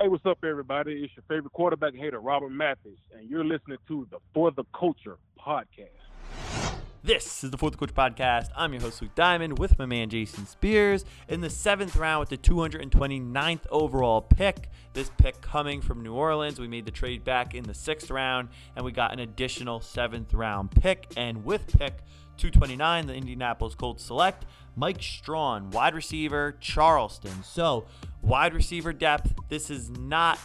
[0.00, 1.04] Hey, what's up, everybody?
[1.04, 5.18] It's your favorite quarterback hater, Robert Mathis, and you're listening to the For the Culture
[5.38, 5.90] podcast.
[7.02, 8.48] This is the For the Coach podcast.
[8.56, 12.28] I'm your host, Luke Diamond, with my man Jason Spears in the seventh round with
[12.30, 14.70] the 229th overall pick.
[14.94, 16.58] This pick coming from New Orleans.
[16.58, 20.32] We made the trade back in the sixth round, and we got an additional seventh
[20.32, 21.12] round pick.
[21.14, 21.98] And with pick
[22.38, 27.42] 229, the Indianapolis Colts select Mike Strachan, wide receiver, Charleston.
[27.42, 27.84] So,
[28.22, 29.32] wide receiver depth.
[29.48, 30.38] This is not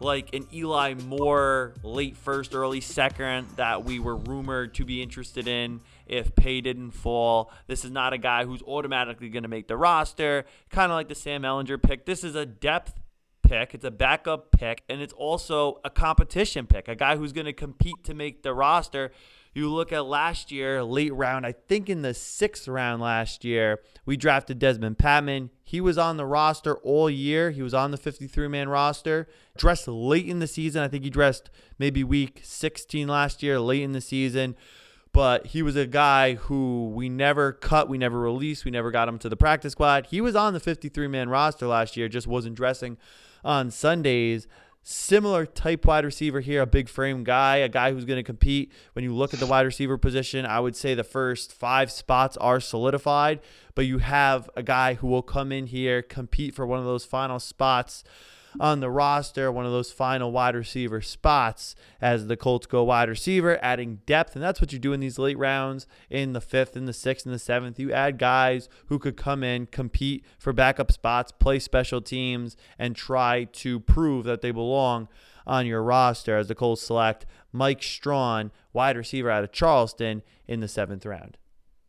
[0.00, 5.46] like an Eli Moore late first, early second that we were rumored to be interested
[5.46, 7.52] in if Paye didn't fall.
[7.66, 11.08] This is not a guy who's automatically going to make the roster, kind of like
[11.08, 12.04] the Sam Ehlinger pick.
[12.04, 12.94] This is a depth
[13.42, 17.46] pick, it's a backup pick, and it's also a competition pick, a guy who's going
[17.46, 19.12] to compete to make the roster.
[19.54, 23.80] You look at last year, late round, I think in the sixth round last year,
[24.06, 25.50] we drafted Dezmon Patmon.
[25.62, 27.50] He was on the roster all year.
[27.50, 29.28] He was on the 53 man roster.
[29.56, 30.82] Dressed late in the season.
[30.82, 34.56] I think he dressed maybe week 16 last year, late in the season.
[35.12, 39.08] But he was a guy who we never cut, we never released, we never got
[39.08, 40.06] him to the practice squad.
[40.06, 42.96] He was on the 53 man roster last year, just wasn't dressing
[43.44, 44.46] on Sundays.
[44.84, 48.72] Similar type wide receiver here, a big frame guy, a guy who's going to compete.
[48.94, 52.36] When you look at the wide receiver position, I would say the first five spots
[52.38, 53.40] are solidified,
[53.76, 57.04] but you have a guy who will come in here, compete for one of those
[57.04, 58.02] final spots
[58.60, 63.08] on the roster, one of those final wide receiver spots as the Colts go wide
[63.08, 64.34] receiver, adding depth.
[64.34, 67.26] And that's what you do in these late rounds in the fifth, in the sixth,
[67.26, 67.78] and the seventh.
[67.78, 72.96] You add guys who could come in, compete for backup spots, play special teams, and
[72.96, 75.08] try to prove that they belong
[75.46, 80.60] on your roster as the Colts select Mike Strachan, wide receiver out of Charleston, in
[80.60, 81.36] the seventh round.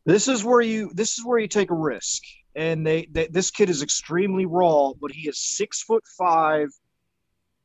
[0.06, 2.23] This is where you this is where you take a risk
[2.56, 6.70] and they, they this kid is extremely raw, but he is six foot five,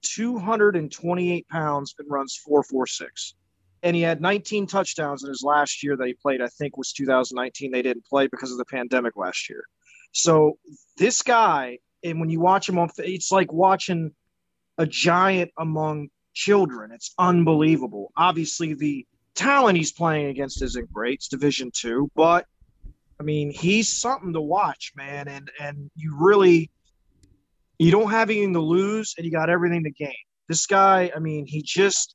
[0.02, 3.34] 228 pounds, and runs 446.
[3.82, 6.92] And he had 19 touchdowns in his last year that he played, I think was
[6.92, 7.70] 2019.
[7.70, 9.62] They didn't play because of the pandemic last year.
[10.12, 10.58] So
[10.96, 14.12] this guy, and when you watch him on, it's like watching
[14.78, 16.90] a giant among children.
[16.92, 18.12] It's unbelievable.
[18.16, 21.14] Obviously, the talent he's playing against isn't great.
[21.14, 22.46] It's Division two, but
[23.20, 25.28] I mean, he's something to watch, man.
[25.28, 26.70] And and you really
[27.78, 30.14] you don't have anything to lose and you got everything to gain.
[30.48, 32.14] This guy, I mean, he just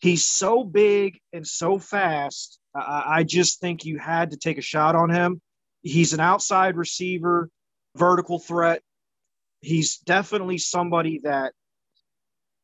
[0.00, 2.58] he's so big and so fast.
[2.74, 5.40] I, I just think you had to take a shot on him.
[5.82, 7.48] He's an outside receiver,
[7.96, 8.82] vertical threat.
[9.60, 11.52] He's definitely somebody that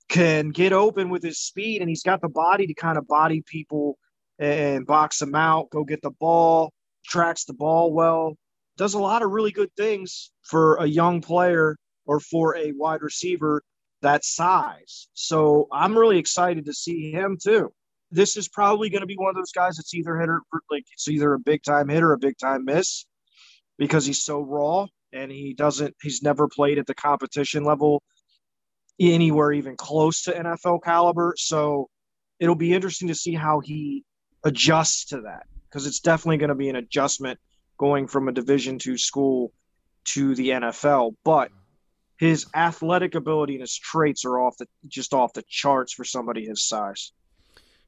[0.09, 3.43] can get open with his speed and he's got the body to kind of body
[3.47, 3.97] people
[4.39, 6.73] and box them out, go get the ball
[7.05, 8.37] tracks the ball well,
[8.77, 11.77] does a lot of really good things for a young player
[12.07, 13.63] or for a wide receiver
[14.03, 15.09] that size.
[15.15, 17.73] So I'm really excited to see him too.
[18.11, 21.09] This is probably going to be one of those guys that's either hitter like it's
[21.09, 23.07] either a big time hit or a big time miss
[23.79, 28.03] because he's so raw and he doesn't he's never played at the competition level
[29.01, 31.35] anywhere even close to NFL caliber.
[31.39, 31.89] So
[32.39, 34.05] it'll be interesting to see how he
[34.45, 37.41] adjusts to that because it's definitely going to be an adjustment
[37.79, 39.53] going from a Division two school
[40.05, 41.15] to the NFL.
[41.25, 41.51] But
[42.19, 46.45] his athletic ability and his traits are off the just off the charts for somebody
[46.45, 47.13] his size.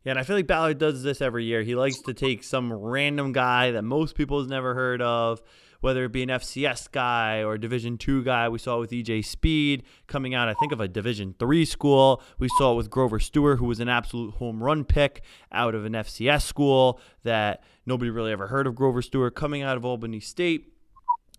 [0.05, 1.63] Yeah, and I feel like Ballard does this every year.
[1.63, 5.41] He likes to take some random guy that most people has never heard of,
[5.85, 8.49] whether it be an FCS guy or a Division two guy.
[8.49, 12.23] We saw it with EJ Speed coming out, I think, of a Division three school.
[12.39, 15.23] We saw it with Grover Stewart, who was an absolute home run pick
[15.53, 19.77] out of an FCS school that nobody really ever heard of Grover Stewart coming out
[19.77, 20.73] of Albany State.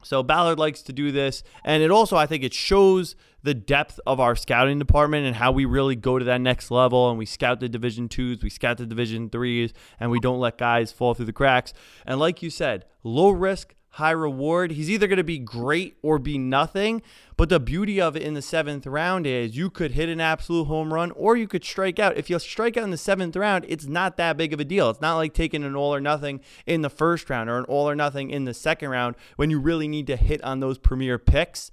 [0.04, 4.00] So Ballard likes to do this, and it also I think it shows the depth
[4.06, 7.26] of our scouting department and how we really go to that next level and we
[7.26, 11.16] scout the Division twos, we scout the Division threes, and we don't let guys fall
[11.16, 11.74] through the cracks.
[12.06, 14.72] And like you said, low risk, high reward.
[14.72, 17.02] He's either going to be great or be nothing.
[17.38, 20.66] But the beauty of it in the seventh round is you could hit an absolute
[20.66, 22.18] home run or you could strike out.
[22.18, 24.90] If you strike out in the seventh round, it's not that big of a deal.
[24.90, 27.90] It's not like taking an all or nothing in the first round or an all
[27.90, 31.18] or nothing in the second round when you really need to hit on those premier
[31.18, 31.72] picks.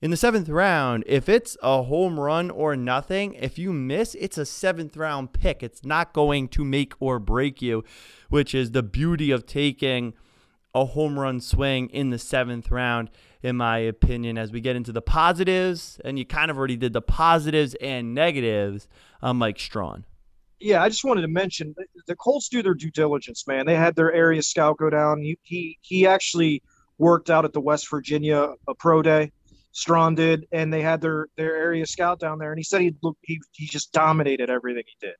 [0.00, 4.38] In the seventh round, if it's a home run or nothing, if you miss, it's
[4.38, 5.62] a seventh round pick.
[5.62, 7.84] It's not going to make or break you,
[8.30, 10.14] which is the beauty of taking
[10.74, 13.10] a home run swing in the seventh round,
[13.42, 16.00] in my opinion, as we get into the positives.
[16.04, 18.88] And you kind of already did the positives and negatives
[19.22, 20.04] Mike Strachan.
[20.60, 21.74] Yeah, I just wanted to mention
[22.06, 23.66] the Colts do their due diligence, man.
[23.66, 25.20] They had their area scout go down.
[25.20, 26.62] He he, he actually
[26.96, 29.32] worked out at the West Virginia Pro Day.
[29.72, 32.94] Strachan did, and they had their their area scout down there, and he said he
[33.02, 35.16] looked he he just dominated everything he did,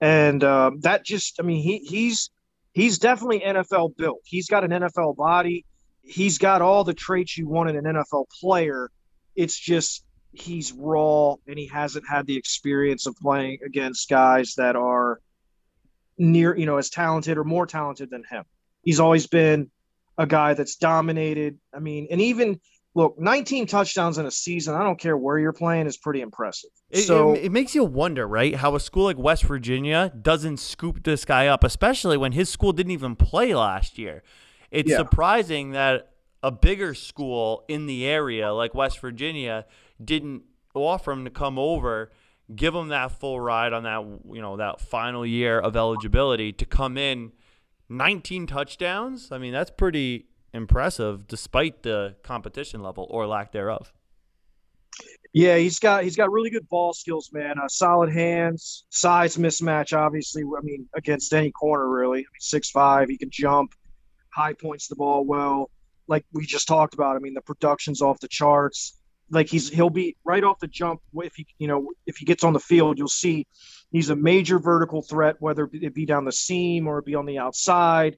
[0.00, 2.30] and um, that just I mean he he's
[2.76, 4.20] he's definitely NFL built.
[4.24, 5.64] He's got an NFL body.
[6.02, 8.90] He's got all the traits you want in an NFL player.
[9.34, 14.76] It's just he's raw and he hasn't had the experience of playing against guys that
[14.76, 15.20] are
[16.18, 18.44] near, you know, as talented or more talented than him.
[18.82, 19.70] He's always been
[20.18, 21.58] a guy that's dominated.
[21.74, 22.60] I mean, and even
[22.96, 26.70] look, 19 touchdowns in a season, I don't care where you're playing, is pretty impressive.
[26.88, 28.54] It, so it, it, makes you wonder, right?
[28.54, 32.72] How a school like West Virginia doesn't scoop this guy up, especially when his school
[32.72, 34.22] didn't even play last year.
[34.70, 34.96] It's yeah.
[34.96, 39.66] surprising that a bigger school in the area like West Virginia
[40.02, 40.44] didn't
[40.74, 42.10] offer him to come over,
[42.54, 44.00] give him that full ride on that,
[44.32, 47.32] you know, that final year of eligibility to come in
[47.90, 49.30] 19 touchdowns.
[49.30, 53.92] I mean, that's pretty impressive despite the competition level or lack thereof.
[55.32, 57.58] Yeah, he's got he's got really good ball skills, man.
[57.62, 59.96] Uh, solid hands, size mismatch.
[59.96, 62.20] Obviously, I mean against any corner really.
[62.20, 63.74] I mean, six five, he can jump,
[64.34, 65.70] high points the ball well.
[66.08, 67.16] Like we just talked about.
[67.16, 68.98] I mean, the production's off the charts.
[69.30, 72.42] Like he's he'll be right off the jump if he you know if he gets
[72.42, 73.46] on the field, you'll see
[73.90, 77.26] he's a major vertical threat, whether it be down the seam or it be on
[77.26, 78.16] the outside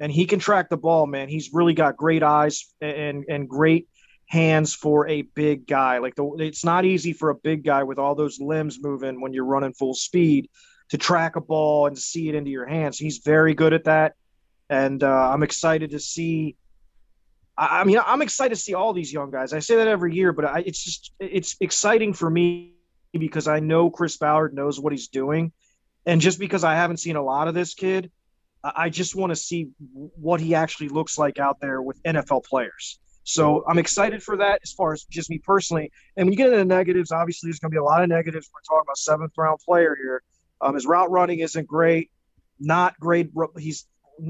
[0.00, 1.28] and he can track the ball, man.
[1.28, 3.86] He's really got great eyes and and great
[4.26, 5.98] hands for a big guy.
[5.98, 9.34] Like the, it's not easy for a big guy with all those limbs moving when
[9.34, 10.48] you're running full speed
[10.88, 12.98] to track a ball and see it into your hands.
[12.98, 14.14] He's very good at that,
[14.70, 16.56] and uh, I'm excited to see.
[17.58, 19.52] I, I, mean, I'm excited to see all these young guys.
[19.52, 22.72] I say that every year, but I, it's just it's exciting for me
[23.12, 25.52] because I know Chris Ballard knows what he's doing,
[26.06, 28.10] and just because I haven't seen a lot of this kid
[28.62, 32.98] I just want to see what he actually looks like out there with NFL players.
[33.22, 35.90] So I'm excited for that as far as just me personally.
[36.16, 38.08] And when you get into the negatives, obviously there's going to be a lot of
[38.08, 38.50] negatives.
[38.52, 40.22] We're talking about seventh round player here.
[40.60, 42.10] Um, his route running isn't great,
[42.58, 43.30] not great.
[43.58, 43.86] He's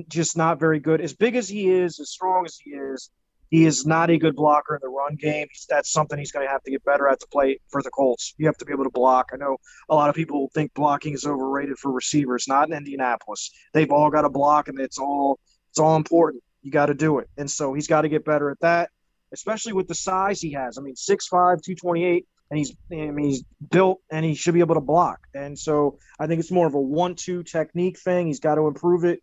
[0.08, 1.00] just not very good.
[1.00, 3.10] As big as he is, as strong as he is,
[3.50, 5.48] he is not a good blocker in the run game.
[5.68, 8.32] That's something he's going to have to get better at to play for the Colts.
[8.38, 9.30] You have to be able to block.
[9.34, 9.56] I know
[9.88, 12.46] a lot of people think blocking is overrated for receivers.
[12.46, 13.50] Not in Indianapolis.
[13.74, 16.42] They've all got to block, and it's all it's all important.
[16.62, 18.90] You got to do it, and so he's got to get better at that,
[19.32, 20.78] especially with the size he has.
[20.78, 24.76] I mean, 6'5", 228, and he's I mean he's built, and he should be able
[24.76, 25.18] to block.
[25.34, 28.28] And so I think it's more of a one-two technique thing.
[28.28, 29.22] He's got to improve it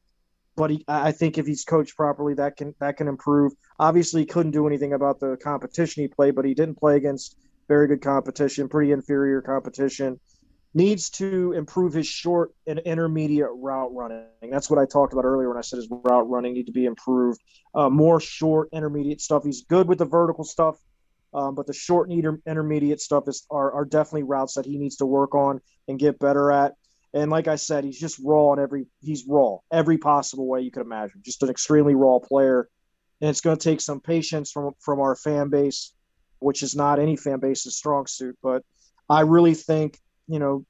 [0.57, 3.54] but he, I think if he's coached properly, that can that can improve.
[3.80, 7.38] Obviously, he couldn't do anything about the competition he played, but he didn't play against
[7.69, 10.19] very good competition, pretty inferior competition.
[10.74, 14.25] Needs to improve his short and intermediate route running.
[14.51, 16.86] That's what I talked about earlier when I said his route running need to be
[16.86, 17.39] improved.
[17.74, 19.44] Uh, more short, intermediate stuff.
[19.44, 20.75] He's good with the vertical stuff,
[21.33, 24.98] um, but the short and intermediate stuff is are, are definitely routes that he needs
[24.98, 26.74] to work on and get better at.
[27.18, 30.69] And like I said, he's just raw in every he's raw every possible way you
[30.69, 31.22] could imagine.
[31.25, 32.69] Just an extremely raw player,
[33.22, 35.94] and it's going to take some patience from from our fan base,
[36.38, 38.38] which is not any fan base's strong suit.
[38.44, 38.64] But
[39.10, 40.64] I really think you know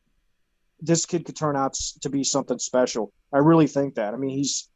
[0.79, 3.11] this kid could turn out to be something special.
[3.33, 4.13] I really think that.
[4.13, 4.69] I mean, he's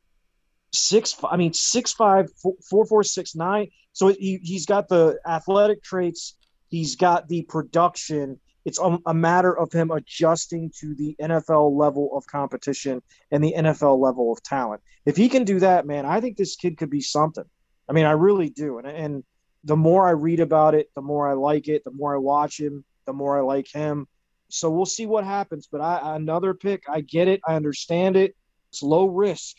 [0.73, 1.15] six.
[1.23, 2.29] I mean, six five,
[2.69, 3.69] four four, six nine.
[3.93, 6.35] So he he's got the athletic traits.
[6.67, 12.27] He's got the production it's a matter of him adjusting to the NFL level of
[12.27, 13.01] competition
[13.31, 14.81] and the NFL level of talent.
[15.05, 17.45] If he can do that, man, I think this kid could be something.
[17.89, 18.77] I mean, I really do.
[18.77, 19.23] And, and
[19.63, 22.59] the more I read about it, the more I like it, the more I watch
[22.59, 24.07] him, the more I like him.
[24.49, 25.67] So we'll see what happens.
[25.71, 27.41] But I, another pick, I get it.
[27.47, 28.35] I understand it.
[28.69, 29.57] It's low risk,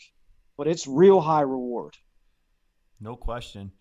[0.57, 1.95] but it's real high reward.
[2.99, 3.71] No question.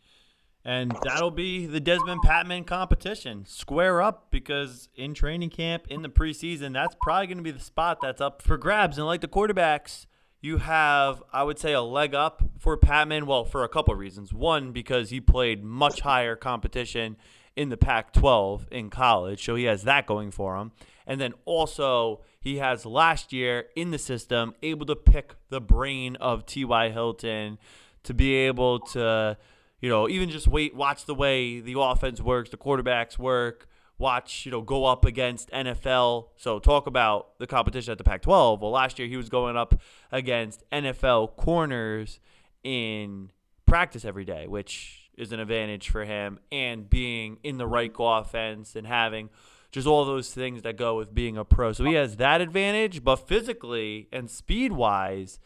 [0.64, 3.44] And that'll be the Dezmon Patmon competition.
[3.46, 7.60] Square up because in training camp, in the preseason, that's probably going to be the
[7.60, 8.96] spot that's up for grabs.
[8.96, 10.06] And like the quarterbacks,
[10.40, 13.24] you have, I would say, a leg up for Patmon.
[13.24, 14.32] Well, for a couple of reasons.
[14.32, 17.16] One, because he played much higher competition
[17.56, 19.44] in the Pac 12 in college.
[19.44, 20.70] So he has that going for him.
[21.06, 26.16] And then also, he has last year in the system able to pick the brain
[26.16, 26.90] of T.Y.
[26.90, 27.58] Hilton
[28.04, 29.36] to be able to
[29.82, 34.46] you know, even just wait, watch the way the offense works, the quarterbacks work, watch,
[34.46, 36.28] you know, go up against NFL.
[36.36, 38.62] So talk about the competition at the Pac 12.
[38.62, 39.74] Well, last year he was going up
[40.12, 42.20] against NFL corners
[42.62, 43.32] in
[43.66, 48.76] practice every day, which is an advantage for him, and being in the right offense
[48.76, 49.30] and having
[49.72, 51.72] just all those things that go with being a pro.
[51.72, 55.40] So he has that advantage, but physically and speed wise,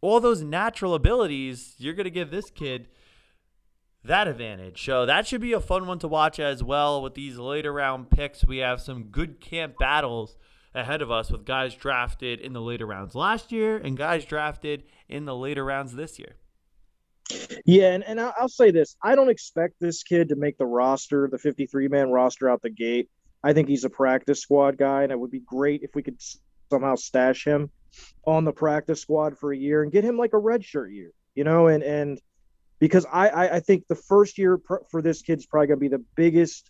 [0.00, 2.88] all those natural abilities, you're going to give this kid
[4.04, 4.84] that advantage.
[4.84, 7.02] So that should be a fun one to watch as well.
[7.02, 10.36] With these later round picks, we have some good camp battles
[10.74, 14.84] ahead of us with guys drafted in the later rounds last year and guys drafted
[15.08, 16.36] in the later rounds this year.
[17.64, 21.28] Yeah, and, and I'll say this I don't expect this kid to make the roster,
[21.30, 23.08] the 53 man roster out the gate.
[23.44, 26.20] I think he's a practice squad guy, and it would be great if we could
[26.70, 27.70] somehow stash him
[28.26, 31.44] on the practice squad for a year and get him like a redshirt year, you
[31.44, 32.20] know, and, and,
[32.82, 34.60] because I, I, I think the first year
[34.90, 36.68] for this kid's probably going to be the biggest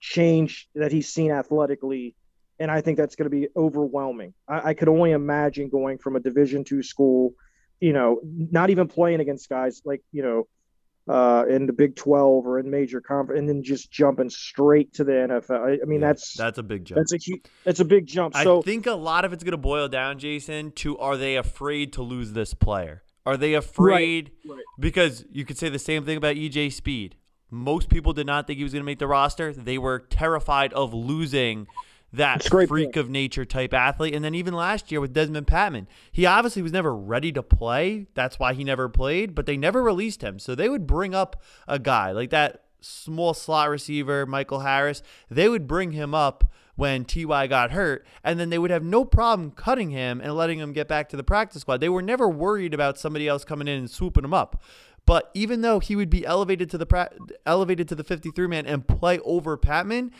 [0.00, 2.14] change that he's seen athletically
[2.58, 4.34] and I think that's going to be overwhelming.
[4.46, 7.32] I, I could only imagine going from a Division two school,
[7.80, 12.46] you know, not even playing against guys like you know, uh, in the Big Twelve
[12.46, 15.60] or in major conference, and then just jumping straight to the NFL.
[15.60, 16.98] I, I mean, yeah, that's that's a big jump.
[16.98, 18.34] That's a huge, that's a big jump.
[18.36, 21.36] So I think a lot of it's going to boil down, Jason, to are they
[21.36, 23.02] afraid to lose this player?
[23.26, 24.30] Are they afraid?
[24.44, 24.64] Right, right.
[24.78, 27.16] Because you could say the same thing about EJ Speed.
[27.50, 29.52] Most people did not think he was going to make the roster.
[29.52, 31.66] They were terrified of losing
[32.12, 32.96] that freak point.
[32.96, 34.14] of nature type athlete.
[34.14, 38.06] And then even last year with Dezmon Patmon, he obviously was never ready to play.
[38.14, 40.38] That's why he never played, but they never released him.
[40.38, 45.02] So they would bring up a guy like that small slot receiver, Michael Harris.
[45.30, 46.44] They would bring him up
[46.76, 50.58] when TY got hurt, and then they would have no problem cutting him and letting
[50.58, 51.80] him get back to the practice squad.
[51.80, 54.62] They were never worried about somebody else coming in and swooping him up.
[55.06, 57.12] But even though he would be elevated to the pra-
[57.46, 60.10] elevated to the 53 man and play over Patmon,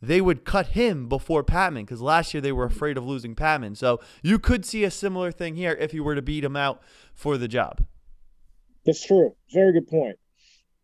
[0.00, 3.76] they would cut him before Patmon because last year they were afraid of losing Patmon.
[3.76, 6.80] So you could see a similar thing here if you were to beat him out
[7.12, 7.84] for the job.
[8.86, 9.34] That's true.
[9.52, 10.16] Very good point.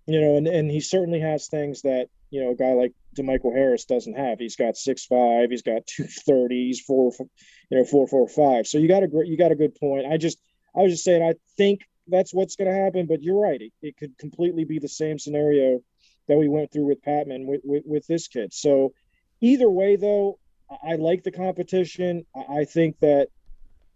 [0.06, 3.54] You know, and, and he certainly has things that, you know, a guy like DeMichael
[3.54, 4.38] Harris doesn't have.
[4.38, 7.12] He's got six five, he's got two thirty, he's four,
[7.70, 8.66] you know, four four five.
[8.66, 10.06] So you got a great, you got a good point.
[10.06, 10.38] I just,
[10.76, 13.06] I was just saying, I think that's what's going to happen.
[13.06, 15.80] But you're right; it, it could completely be the same scenario
[16.28, 18.52] that we went through with Patmon with, with, with this kid.
[18.52, 18.92] So
[19.40, 20.38] Either way, though,
[20.82, 22.24] I like the competition.
[22.34, 23.28] I think that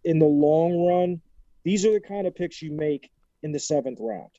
[0.04, 1.20] in the long run,
[1.64, 3.10] these are the kind of picks you make
[3.42, 4.30] in the seventh round.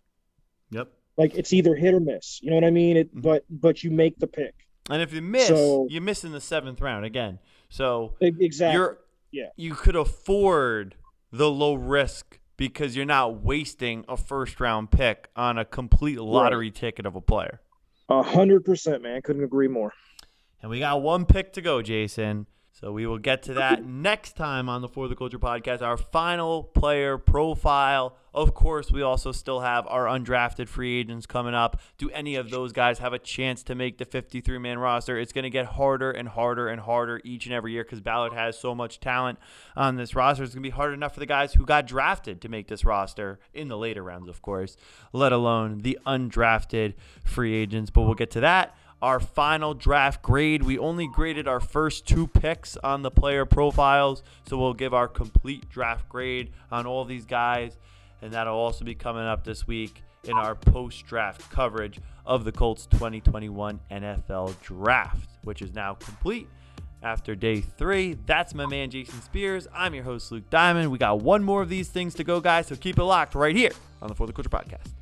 [0.71, 0.91] Yep.
[1.21, 2.39] Like it's either hit or miss.
[2.41, 2.97] You know what I mean?
[2.97, 3.21] It, mm-hmm.
[3.21, 4.55] but but you make the pick.
[4.89, 7.37] And if you miss, so, you miss in the seventh round again.
[7.69, 8.75] So exactly.
[8.75, 8.97] You're,
[9.31, 9.49] yeah.
[9.55, 10.95] You could afford
[11.31, 16.67] the low risk because you're not wasting a first round pick on a complete lottery
[16.67, 16.75] right.
[16.75, 17.61] ticket of a player.
[18.09, 19.21] A hundred percent, man.
[19.21, 19.93] Couldn't agree more.
[20.61, 22.47] And we got one pick to go, Jason.
[22.81, 25.83] So we will get to that next time on the For the Culture podcast.
[25.83, 28.17] Our final player profile.
[28.33, 31.79] Of course, we also still have our undrafted free agents coming up.
[31.99, 35.19] Do any of those guys have a chance to make the 53 man roster?
[35.19, 38.33] It's going to get harder and harder and harder each and every year because Ballard
[38.33, 39.37] has so much talent
[39.75, 40.43] on this roster.
[40.43, 42.83] It's going to be hard enough for the guys who got drafted to make this
[42.83, 44.75] roster in the later rounds, of course,
[45.13, 47.91] let alone the undrafted free agents.
[47.91, 50.63] But we'll get to that our final draft grade.
[50.63, 55.07] We only graded our first two picks on the player profiles, so we'll give our
[55.07, 57.77] complete draft grade on all these guys,
[58.21, 62.51] and that'll also be coming up this week in our post draft coverage of the
[62.51, 66.47] Colts 2021 NFL Draft, which is now complete
[67.01, 68.17] after day three.
[68.25, 69.67] That's my man, Jason Spears.
[69.73, 70.91] I'm your host, Luke Diamond.
[70.91, 73.55] We got one more of these things to go, guys, so keep it locked right
[73.55, 75.00] here on the For the Culture Podcast.